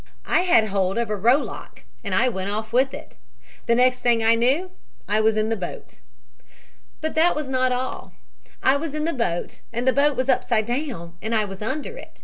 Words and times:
I 0.25 0.41
had 0.41 0.69
hold 0.69 0.97
of 0.97 1.11
a 1.11 1.15
row 1.15 1.37
lock 1.37 1.83
and 2.03 2.15
I 2.15 2.27
went 2.27 2.49
off 2.49 2.73
with 2.73 2.91
it. 2.91 3.17
The 3.67 3.75
next 3.75 4.03
I 4.03 4.33
knew 4.33 4.71
I 5.07 5.21
was 5.21 5.37
in 5.37 5.49
the 5.49 5.55
boat. 5.55 5.99
"But 7.01 7.13
that 7.13 7.35
was 7.35 7.47
not 7.47 7.71
all. 7.71 8.11
I 8.63 8.77
was 8.77 8.95
in 8.95 9.05
the 9.05 9.13
boat 9.13 9.61
and 9.71 9.87
the 9.87 9.93
boat 9.93 10.17
was 10.17 10.27
upside 10.27 10.65
down 10.65 11.17
and 11.21 11.35
I 11.35 11.45
was 11.45 11.61
under 11.61 11.97
it. 11.99 12.19